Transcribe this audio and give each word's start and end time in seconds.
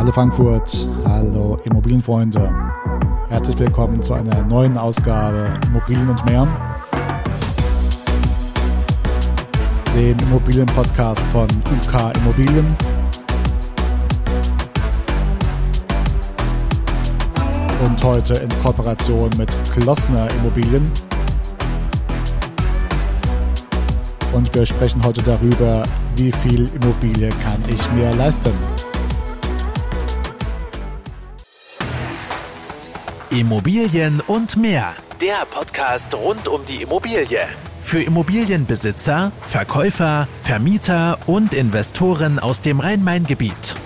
Hallo 0.00 0.12
Frankfurt, 0.12 0.88
hallo 1.04 1.60
Immobilienfreunde. 1.64 2.50
Herzlich 3.28 3.58
willkommen 3.58 4.00
zu 4.00 4.14
einer 4.14 4.42
neuen 4.46 4.78
Ausgabe 4.78 5.60
Immobilien 5.62 6.08
und 6.08 6.24
mehr. 6.24 6.48
Dem 9.94 10.18
Immobilienpodcast 10.20 11.20
von 11.30 11.44
UK 11.44 12.16
Immobilien. 12.16 12.74
Und 17.84 18.02
heute 18.02 18.36
in 18.36 18.48
Kooperation 18.62 19.28
mit 19.36 19.50
Klossner 19.70 20.30
Immobilien. 20.30 20.90
Und 24.32 24.54
wir 24.54 24.64
sprechen 24.64 25.04
heute 25.04 25.22
darüber, 25.22 25.82
wie 26.16 26.32
viel 26.32 26.70
Immobilie 26.80 27.28
kann 27.44 27.62
ich 27.68 27.92
mir 27.92 28.14
leisten. 28.14 28.54
Immobilien 33.30 34.20
und 34.26 34.56
mehr. 34.56 34.96
Der 35.20 35.46
Podcast 35.48 36.16
rund 36.16 36.48
um 36.48 36.64
die 36.64 36.82
Immobilie. 36.82 37.38
Für 37.80 38.02
Immobilienbesitzer, 38.02 39.30
Verkäufer, 39.42 40.26
Vermieter 40.42 41.16
und 41.28 41.54
Investoren 41.54 42.40
aus 42.40 42.60
dem 42.60 42.80
Rhein-Main-Gebiet. 42.80 43.76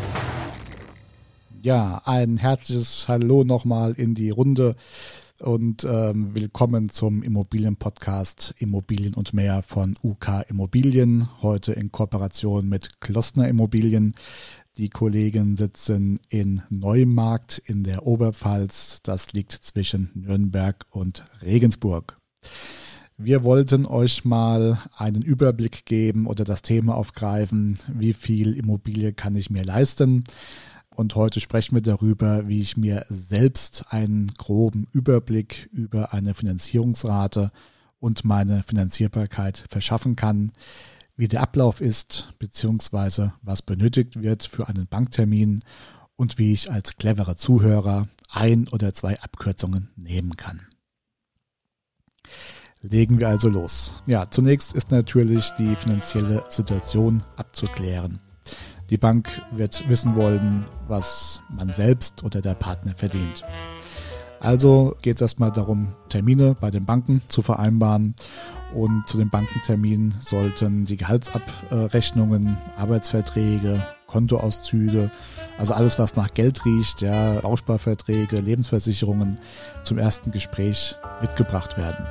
Ja, 1.61 2.01
ein 2.07 2.39
herzliches 2.39 3.07
Hallo 3.07 3.45
nochmal 3.45 3.93
in 3.93 4.15
die 4.15 4.31
Runde 4.31 4.77
und 5.43 5.85
ähm, 5.85 6.31
willkommen 6.35 6.89
zum 6.89 7.23
Immobilienpodcast 7.23 8.55
Immobilien 8.57 9.13
und 9.13 9.35
mehr 9.35 9.63
von 9.63 9.95
UK 10.03 10.49
Immobilien. 10.49 11.29
Heute 11.43 11.75
in 11.75 11.93
Kooperation 11.93 12.67
mit 12.67 12.99
Klossner 13.03 13.47
Immobilien. 13.49 14.15
Die 14.77 14.91
Kollegen 14.91 15.55
sitzen 15.55 16.19
in 16.31 16.61
Neumarkt 16.69 17.59
in 17.65 17.85
der 17.85 18.09
Oberpfalz. 18.09 19.03
Das 19.05 19.33
liegt 19.33 19.53
zwischen 19.53 20.11
Nürnberg 20.15 20.85
und 20.91 21.25
Regensburg. 21.43 22.19
Wir 23.17 23.45
wollten 23.45 23.87
euch 23.87 24.25
mal 24.25 24.81
einen 24.97 25.23
Überblick 25.23 25.87
geben 25.87 26.27
oder 26.27 26.43
das 26.43 26.63
Thema 26.63 26.97
aufgreifen, 26.97 27.79
wie 27.87 28.15
viel 28.15 28.55
Immobilie 28.55 29.13
kann 29.13 29.37
ich 29.37 29.49
mir 29.49 29.63
leisten. 29.63 30.25
Und 30.91 31.15
heute 31.15 31.39
sprechen 31.39 31.77
wir 31.77 31.83
darüber, 31.83 32.49
wie 32.49 32.61
ich 32.61 32.77
mir 32.77 33.07
selbst 33.09 33.87
einen 33.91 34.27
groben 34.37 34.89
Überblick 34.91 35.71
über 35.73 36.13
eine 36.13 36.35
Finanzierungsrate 36.35 37.53
und 38.01 38.25
meine 38.25 38.65
Finanzierbarkeit 38.65 39.67
verschaffen 39.71 40.17
kann 40.17 40.51
wie 41.17 41.29
der 41.29 41.43
Ablauf 41.43 41.81
ist, 41.81 42.33
beziehungsweise 42.39 43.35
was 43.43 43.63
benötigt 43.63 44.21
wird 44.21 44.45
für 44.45 44.69
einen 44.69 44.87
Banktermin 44.87 45.61
und 46.17 46.39
wie 46.39 46.53
ich 46.53 46.71
als 46.71 46.97
cleverer 46.97 47.37
Zuhörer 47.37 48.09
ein 48.31 48.69
oder 48.69 48.93
zwei 48.93 49.21
Abkürzungen 49.21 49.91
nehmen 49.97 50.37
kann. 50.37 50.67
Legen 52.81 53.19
wir 53.19 53.29
also 53.29 53.49
los. 53.49 54.03
Ja, 54.07 54.31
zunächst 54.31 54.75
ist 54.75 54.91
natürlich 54.91 55.51
die 55.59 55.75
finanzielle 55.75 56.45
Situation 56.51 57.23
abzuklären. 57.37 58.21
Die 58.91 58.99
Bank 58.99 59.29
wird 59.53 59.89
wissen 59.89 60.17
wollen, 60.17 60.67
was 60.87 61.41
man 61.49 61.71
selbst 61.71 62.23
oder 62.25 62.43
der 62.43 62.55
Partner 62.55 62.95
verdient. 62.95 63.45
Also 64.41 64.95
geht 65.01 65.17
es 65.17 65.23
erstmal 65.23 65.51
darum, 65.51 65.95
Termine 66.11 66.55
bei 66.61 66.71
den 66.71 66.85
Banken 66.85 67.23
zu 67.29 67.41
vereinbaren 67.41 68.15
und 68.75 69.07
zu 69.07 69.19
den 69.19 69.31
Bankenterminen 69.31 70.15
sollten 70.21 70.85
die 70.85 70.97
Gehaltsabrechnungen, 70.97 72.57
Arbeitsverträge, 72.77 73.83
Kontoauszüge, 74.07 75.11
also 75.59 75.75
alles, 75.75 75.99
was 75.99 76.17
nach 76.17 76.33
Geld 76.35 76.65
riecht, 76.65 77.01
ja, 77.01 77.41
Bausparverträge, 77.41 78.41
Lebensversicherungen 78.41 79.39
zum 79.83 79.99
ersten 79.99 80.31
Gespräch 80.31 80.97
mitgebracht 81.21 81.77
werden. 81.77 82.07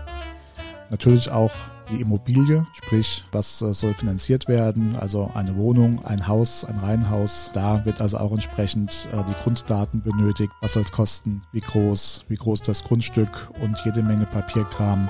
Natürlich 0.90 1.32
auch 1.32 1.52
die 1.90 2.02
Immobilie, 2.02 2.66
sprich, 2.74 3.26
was 3.32 3.62
äh, 3.62 3.74
soll 3.74 3.94
finanziert 3.94 4.48
werden, 4.48 4.96
also 4.96 5.32
eine 5.34 5.56
Wohnung, 5.56 6.04
ein 6.06 6.28
Haus, 6.28 6.66
ein 6.66 6.78
Reihenhaus. 6.78 7.52
Da 7.54 7.86
wird 7.86 8.02
also 8.02 8.18
auch 8.18 8.32
entsprechend 8.32 9.08
äh, 9.12 9.24
die 9.26 9.44
Grunddaten 9.44 10.02
benötigt. 10.02 10.52
Was 10.62 10.74
soll 10.74 10.84
es 10.84 10.92
kosten? 10.92 11.42
Wie 11.52 11.60
groß? 11.60 12.26
Wie 12.30 12.36
groß 12.36 12.62
das 12.62 12.84
Grundstück? 12.84 13.50
Und 13.62 13.78
jede 13.86 14.02
Menge 14.04 14.26
Papierkram, 14.26 15.10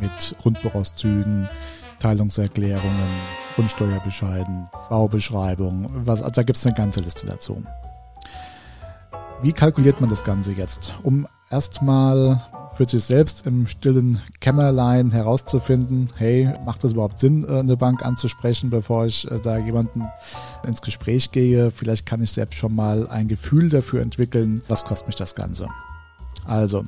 mit 0.00 0.36
Grundbuchauszügen, 0.40 1.48
Teilungserklärungen, 1.98 3.08
Grundsteuerbescheiden, 3.54 4.68
Baubeschreibung, 4.88 5.88
was, 6.06 6.22
also 6.22 6.32
da 6.32 6.42
gibt 6.42 6.56
es 6.56 6.66
eine 6.66 6.74
ganze 6.74 7.00
Liste 7.00 7.26
dazu. 7.26 7.62
Wie 9.42 9.52
kalkuliert 9.52 10.00
man 10.00 10.10
das 10.10 10.24
Ganze 10.24 10.52
jetzt? 10.52 10.94
Um 11.02 11.26
erstmal 11.50 12.42
für 12.78 12.88
sich 12.88 13.02
selbst 13.02 13.46
im 13.46 13.66
stillen 13.66 14.20
Kämmerlein 14.38 15.10
herauszufinden, 15.10 16.08
hey, 16.16 16.52
macht 16.64 16.84
es 16.84 16.92
überhaupt 16.92 17.18
Sinn, 17.18 17.44
äh, 17.44 17.58
eine 17.58 17.76
Bank 17.76 18.04
anzusprechen, 18.04 18.70
bevor 18.70 19.06
ich 19.06 19.28
äh, 19.28 19.40
da 19.40 19.58
jemanden 19.58 20.08
ins 20.64 20.80
Gespräch 20.80 21.32
gehe? 21.32 21.72
Vielleicht 21.72 22.06
kann 22.06 22.22
ich 22.22 22.30
selbst 22.30 22.56
schon 22.56 22.74
mal 22.74 23.08
ein 23.08 23.26
Gefühl 23.26 23.68
dafür 23.68 24.00
entwickeln, 24.00 24.62
was 24.68 24.84
kostet 24.84 25.08
mich 25.08 25.16
das 25.16 25.34
Ganze. 25.34 25.68
Also 26.48 26.84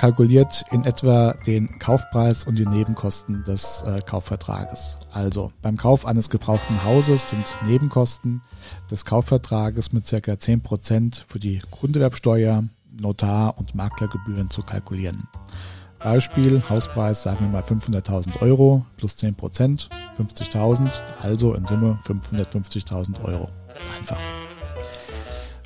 kalkuliert 0.00 0.64
in 0.70 0.84
etwa 0.84 1.34
den 1.46 1.78
Kaufpreis 1.78 2.44
und 2.44 2.58
die 2.58 2.66
Nebenkosten 2.66 3.44
des 3.44 3.84
äh, 3.86 4.00
Kaufvertrages. 4.00 4.98
Also 5.12 5.52
beim 5.62 5.76
Kauf 5.76 6.06
eines 6.06 6.30
gebrauchten 6.30 6.82
Hauses 6.84 7.30
sind 7.30 7.44
Nebenkosten 7.66 8.40
des 8.90 9.04
Kaufvertrages 9.04 9.92
mit 9.92 10.06
ca. 10.06 10.16
10% 10.16 11.22
für 11.28 11.38
die 11.38 11.60
Grunderwerbsteuer, 11.70 12.64
Notar- 13.00 13.58
und 13.58 13.74
Maklergebühren 13.74 14.50
zu 14.50 14.62
kalkulieren. 14.62 15.28
Beispiel, 15.98 16.62
Hauspreis 16.68 17.22
sagen 17.22 17.46
wir 17.46 17.48
mal 17.48 17.62
500.000 17.62 18.40
Euro 18.40 18.84
plus 18.96 19.16
10%, 19.16 19.88
50.000, 20.18 20.90
also 21.20 21.54
in 21.54 21.66
Summe 21.66 21.98
550.000 22.04 23.22
Euro. 23.24 23.48
Einfach. 23.98 24.18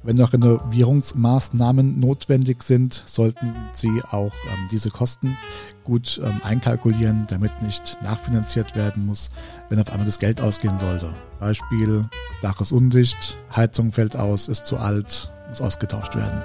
Wenn 0.04 0.16
noch 0.16 0.32
Renovierungsmaßnahmen 0.32 1.98
notwendig 1.98 2.62
sind, 2.62 3.02
sollten 3.06 3.54
Sie 3.72 4.00
auch 4.10 4.32
ähm, 4.46 4.68
diese 4.70 4.90
Kosten 4.90 5.36
gut 5.82 6.20
ähm, 6.24 6.40
einkalkulieren, 6.44 7.26
damit 7.28 7.62
nicht 7.62 7.98
nachfinanziert 8.02 8.76
werden 8.76 9.06
muss, 9.06 9.30
wenn 9.68 9.80
auf 9.80 9.90
einmal 9.90 10.06
das 10.06 10.20
Geld 10.20 10.40
ausgehen 10.40 10.78
sollte. 10.78 11.12
Beispiel, 11.40 12.08
Dach 12.42 12.60
ist 12.60 12.70
undicht, 12.70 13.36
Heizung 13.54 13.90
fällt 13.90 14.14
aus, 14.14 14.46
ist 14.46 14.66
zu 14.66 14.76
alt, 14.78 15.32
muss 15.48 15.60
ausgetauscht 15.60 16.14
werden. 16.14 16.42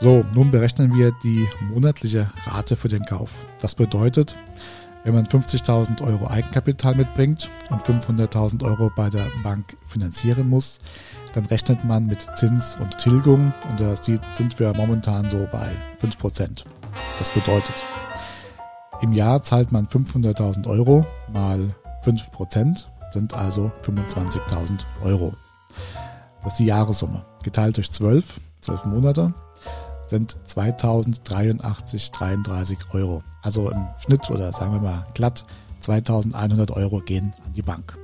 So, 0.00 0.24
nun 0.34 0.50
berechnen 0.50 0.94
wir 0.94 1.12
die 1.24 1.46
monatliche 1.72 2.30
Rate 2.46 2.76
für 2.76 2.88
den 2.88 3.04
Kauf. 3.04 3.30
Das 3.60 3.74
bedeutet, 3.74 4.36
wenn 5.04 5.14
man 5.14 5.26
50.000 5.26 6.02
Euro 6.02 6.28
Eigenkapital 6.28 6.94
mitbringt 6.94 7.48
und 7.70 7.82
500.000 7.82 8.64
Euro 8.64 8.90
bei 8.94 9.10
der 9.10 9.26
Bank 9.42 9.76
finanzieren 9.88 10.48
muss, 10.48 10.78
dann 11.34 11.46
rechnet 11.46 11.84
man 11.84 12.06
mit 12.06 12.20
Zins 12.36 12.76
und 12.80 12.98
Tilgung 12.98 13.52
und 13.68 13.80
da 13.80 13.96
sind 13.96 14.58
wir 14.58 14.72
momentan 14.74 15.28
so 15.30 15.48
bei 15.50 15.70
5%. 16.00 16.64
Das 17.18 17.28
bedeutet, 17.30 17.74
im 19.00 19.12
Jahr 19.12 19.42
zahlt 19.42 19.72
man 19.72 19.88
500.000 19.88 20.68
Euro 20.68 21.06
mal 21.32 21.74
5%, 22.04 22.84
sind 23.10 23.34
also 23.34 23.72
25.000 23.84 24.80
Euro. 25.02 25.34
Das 26.42 26.52
ist 26.52 26.58
die 26.58 26.66
Jahressumme. 26.66 27.24
Geteilt 27.42 27.76
durch 27.76 27.90
12, 27.90 28.40
12 28.60 28.84
Monate, 28.86 29.32
sind 30.06 30.36
2083,33 30.46 32.76
Euro. 32.92 33.24
Also 33.42 33.70
im 33.70 33.88
Schnitt 34.04 34.30
oder 34.30 34.52
sagen 34.52 34.74
wir 34.74 34.80
mal 34.80 35.04
glatt 35.14 35.44
2100 35.80 36.70
Euro 36.70 37.00
gehen 37.00 37.32
an 37.44 37.52
die 37.52 37.62
Bank. 37.62 37.98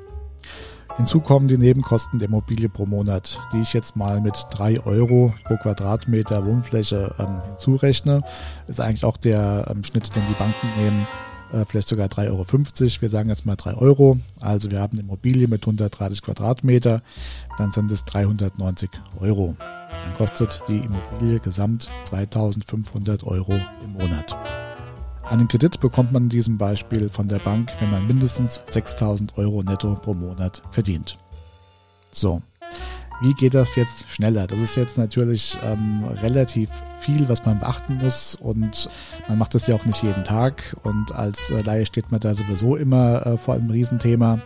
Hinzu 0.97 1.21
kommen 1.21 1.47
die 1.47 1.59
Nebenkosten 1.59 2.19
der 2.19 2.27
Immobilie 2.27 2.69
pro 2.69 2.85
Monat, 2.85 3.41
die 3.53 3.61
ich 3.61 3.73
jetzt 3.73 3.95
mal 3.95 4.21
mit 4.21 4.47
3 4.51 4.81
Euro 4.81 5.33
pro 5.45 5.57
Quadratmeter 5.57 6.45
Wohnfläche 6.45 7.15
ähm, 7.21 7.41
hinzurechne. 7.51 8.23
Ist 8.67 8.81
eigentlich 8.81 9.05
auch 9.05 9.17
der 9.17 9.69
ähm, 9.71 9.85
Schnitt, 9.85 10.17
den 10.17 10.25
die 10.29 10.35
Banken 10.35 10.67
nehmen. 10.77 11.07
Äh, 11.53 11.65
vielleicht 11.67 11.89
sogar 11.89 12.09
3,50 12.09 12.29
Euro. 12.31 13.03
Wir 13.03 13.09
sagen 13.09 13.29
jetzt 13.29 13.47
mal 13.47 13.57
3 13.57 13.75
Euro. 13.75 14.19
Also 14.41 14.71
wir 14.71 14.81
haben 14.81 14.99
eine 14.99 15.07
Immobilie 15.07 15.49
mit 15.49 15.63
130 15.63 16.23
Quadratmeter. 16.23 17.03
Dann 17.57 17.73
sind 17.73 17.91
es 17.91 18.05
390 18.05 18.91
Euro. 19.19 19.57
Dann 19.59 20.15
kostet 20.17 20.63
die 20.69 20.79
Immobilie 20.79 21.41
gesamt 21.41 21.89
2500 22.05 23.25
Euro 23.25 23.55
im 23.83 23.93
Monat. 23.93 24.37
Einen 25.25 25.49
Kredit 25.49 25.81
bekommt 25.81 26.13
man 26.13 26.25
in 26.25 26.29
diesem 26.31 26.57
Beispiel 26.57 27.11
von 27.11 27.29
der 27.29 27.39
Bank, 27.39 27.71
wenn 27.81 27.91
man 27.91 28.07
mindestens 28.07 28.63
6000 28.67 29.37
Euro 29.37 29.63
netto 29.63 29.95
pro 29.95 30.15
Monat 30.15 30.63
verdient. 30.71 31.19
So, 32.11 32.41
wie 33.21 33.35
geht 33.35 33.55
das 33.55 33.75
jetzt 33.75 34.09
schneller? 34.09 34.47
Das 34.47 34.59
ist 34.59 34.77
jetzt 34.77 34.97
natürlich 34.97 35.59
ähm, 35.65 36.05
relativ 36.23 36.71
viel, 36.99 37.29
was 37.29 37.45
man 37.45 37.59
beachten 37.59 37.99
muss 37.99 38.37
und 38.37 38.89
man 39.29 39.39
macht 39.39 39.55
das 39.55 39.67
ja 39.67 39.75
auch 39.75 39.85
nicht 39.87 40.03
jeden 40.03 40.25
Tag 40.25 40.77
und 40.83 41.13
als 41.13 41.51
äh, 41.51 41.63
Laie 41.63 41.87
steht 41.87 42.11
man 42.11 42.21
da 42.21 42.35
sowieso 42.35 42.77
immer 42.77 43.27
äh, 43.27 43.39
vor 43.39 43.55
einem 43.55 43.71
Riesenthema. 43.71 44.41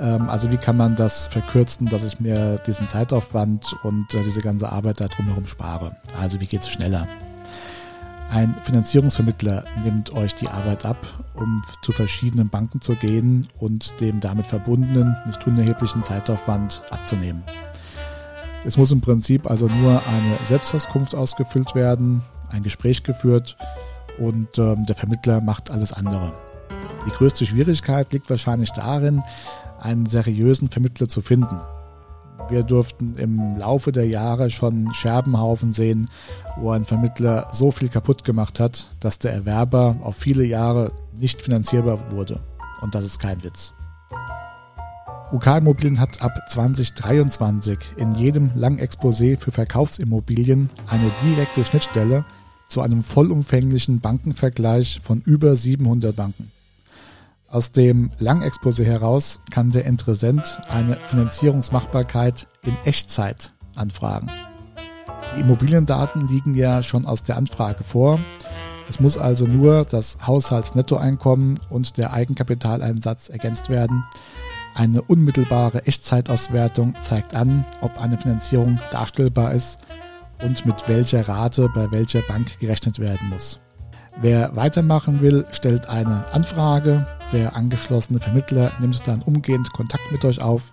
Ähm, 0.00 0.28
also 0.28 0.50
wie 0.50 0.56
kann 0.56 0.76
man 0.76 0.96
das 0.96 1.28
verkürzen, 1.28 1.88
dass 1.88 2.04
ich 2.04 2.18
mir 2.20 2.58
diesen 2.66 2.88
Zeitaufwand 2.88 3.76
und 3.84 4.12
äh, 4.14 4.22
diese 4.24 4.40
ganze 4.40 4.70
Arbeit 4.70 5.00
da 5.00 5.06
drumherum 5.06 5.46
spare? 5.46 5.96
Also 6.18 6.40
wie 6.40 6.46
geht 6.46 6.62
es 6.62 6.68
schneller? 6.68 7.06
Ein 8.30 8.54
Finanzierungsvermittler 8.62 9.64
nimmt 9.84 10.12
euch 10.12 10.36
die 10.36 10.48
Arbeit 10.48 10.84
ab, 10.84 10.96
um 11.34 11.62
zu 11.82 11.90
verschiedenen 11.90 12.48
Banken 12.48 12.80
zu 12.80 12.94
gehen 12.94 13.48
und 13.58 14.00
dem 14.00 14.20
damit 14.20 14.46
verbundenen, 14.46 15.16
nicht 15.26 15.44
unerheblichen 15.48 16.04
Zeitaufwand 16.04 16.80
abzunehmen. 16.90 17.42
Es 18.64 18.76
muss 18.76 18.92
im 18.92 19.00
Prinzip 19.00 19.48
also 19.48 19.66
nur 19.68 20.02
eine 20.06 20.44
Selbstauskunft 20.44 21.14
ausgefüllt 21.14 21.74
werden, 21.74 22.22
ein 22.50 22.62
Gespräch 22.62 23.02
geführt 23.02 23.56
und 24.18 24.58
ähm, 24.58 24.84
der 24.86 24.96
Vermittler 24.96 25.40
macht 25.40 25.70
alles 25.70 25.92
andere. 25.92 26.32
Die 27.06 27.10
größte 27.10 27.46
Schwierigkeit 27.46 28.12
liegt 28.12 28.28
wahrscheinlich 28.28 28.70
darin, 28.72 29.22
einen 29.80 30.04
seriösen 30.04 30.68
Vermittler 30.68 31.08
zu 31.08 31.22
finden. 31.22 31.58
Wir 32.50 32.62
durften 32.62 33.14
im 33.16 33.56
Laufe 33.58 33.92
der 33.92 34.06
Jahre 34.08 34.50
schon 34.50 34.92
Scherbenhaufen 34.92 35.72
sehen, 35.72 36.10
wo 36.56 36.70
ein 36.70 36.84
Vermittler 36.84 37.48
so 37.52 37.70
viel 37.70 37.88
kaputt 37.88 38.24
gemacht 38.24 38.60
hat, 38.60 38.88
dass 39.00 39.18
der 39.18 39.32
Erwerber 39.32 39.96
auf 40.02 40.16
viele 40.16 40.44
Jahre 40.44 40.92
nicht 41.16 41.40
finanzierbar 41.40 41.98
wurde. 42.10 42.40
Und 42.82 42.94
das 42.94 43.04
ist 43.04 43.20
kein 43.20 43.42
Witz. 43.42 43.72
UK 45.32 45.46
Immobilien 45.58 46.00
hat 46.00 46.22
ab 46.22 46.48
2023 46.48 47.78
in 47.96 48.12
jedem 48.16 48.50
Langexposé 48.56 49.38
für 49.38 49.52
Verkaufsimmobilien 49.52 50.70
eine 50.88 51.08
direkte 51.22 51.64
Schnittstelle 51.64 52.24
zu 52.66 52.80
einem 52.80 53.04
vollumfänglichen 53.04 54.00
Bankenvergleich 54.00 55.00
von 55.04 55.20
über 55.20 55.54
700 55.54 56.16
Banken. 56.16 56.50
Aus 57.48 57.70
dem 57.70 58.10
Langexposé 58.18 58.84
heraus 58.84 59.38
kann 59.52 59.70
der 59.70 59.84
Interessent 59.84 60.60
eine 60.68 60.96
Finanzierungsmachbarkeit 60.96 62.48
in 62.64 62.76
Echtzeit 62.84 63.52
anfragen. 63.76 64.28
Die 65.36 65.42
Immobiliendaten 65.42 66.26
liegen 66.26 66.56
ja 66.56 66.82
schon 66.82 67.06
aus 67.06 67.22
der 67.22 67.36
Anfrage 67.36 67.84
vor. 67.84 68.18
Es 68.88 68.98
muss 68.98 69.16
also 69.16 69.46
nur 69.46 69.84
das 69.84 70.26
Haushaltsnettoeinkommen 70.26 71.60
und 71.70 71.98
der 71.98 72.12
Eigenkapitaleinsatz 72.12 73.28
ergänzt 73.28 73.68
werden. 73.68 74.02
Eine 74.74 75.02
unmittelbare 75.02 75.86
Echtzeitauswertung 75.86 76.94
zeigt 77.00 77.34
an, 77.34 77.64
ob 77.80 78.00
eine 78.00 78.18
Finanzierung 78.18 78.78
darstellbar 78.90 79.52
ist 79.52 79.78
und 80.42 80.64
mit 80.64 80.88
welcher 80.88 81.28
Rate 81.28 81.68
bei 81.74 81.90
welcher 81.90 82.22
Bank 82.22 82.58
gerechnet 82.58 82.98
werden 82.98 83.28
muss. 83.28 83.60
Wer 84.20 84.54
weitermachen 84.56 85.20
will, 85.20 85.46
stellt 85.52 85.88
eine 85.88 86.32
Anfrage. 86.32 87.06
Der 87.32 87.56
angeschlossene 87.56 88.20
Vermittler 88.20 88.72
nimmt 88.80 89.06
dann 89.06 89.22
umgehend 89.22 89.72
Kontakt 89.72 90.10
mit 90.12 90.24
euch 90.24 90.40
auf, 90.40 90.72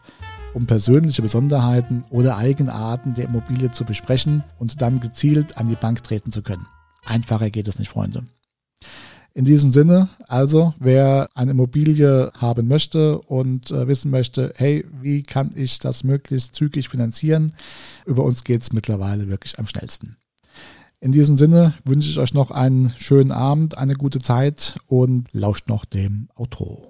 um 0.54 0.66
persönliche 0.66 1.22
Besonderheiten 1.22 2.04
oder 2.10 2.38
Eigenarten 2.38 3.14
der 3.14 3.26
Immobilie 3.26 3.72
zu 3.72 3.86
besprechen 3.86 4.44
und 4.58 4.82
dann 4.82 5.00
gezielt 5.00 5.58
an 5.58 5.70
die 5.70 5.76
Bank 5.76 6.04
treten 6.04 6.32
zu 6.32 6.42
können. 6.42 6.66
Einfacher 7.06 7.50
geht 7.50 7.68
es 7.68 7.80
nicht, 7.80 7.90
Freunde. 7.90 8.26
In 9.38 9.46
diesem 9.46 9.72
Sinne, 9.72 10.10
also, 10.28 10.74
wer 10.80 11.30
eine 11.36 11.52
Immobilie 11.52 12.32
haben 12.34 12.68
möchte 12.68 13.20
und 13.20 13.70
äh, 13.70 13.88
wissen 13.88 14.10
möchte, 14.10 14.52
hey, 14.56 14.84
wie 15.00 15.22
kann 15.22 15.52
ich 15.54 15.78
das 15.78 16.04
möglichst 16.04 16.56
zügig 16.56 16.90
finanzieren? 16.90 17.54
Über 18.08 18.24
uns 18.24 18.44
geht 18.44 18.64
es 18.64 18.74
mittlerweile 18.74 19.28
wirklich 19.28 19.60
am 19.60 19.68
schnellsten. 19.68 20.18
In 21.02 21.12
diesem 21.12 21.38
Sinne 21.38 21.76
wünsche 21.86 22.10
ich 22.10 22.18
euch 22.18 22.34
noch 22.34 22.50
einen 22.50 22.92
schönen 22.98 23.32
Abend, 23.32 23.78
eine 23.78 23.94
gute 23.94 24.18
Zeit 24.18 24.80
und 24.88 25.32
lauscht 25.34 25.70
noch 25.70 25.86
dem 25.86 26.30
Outro. 26.34 26.90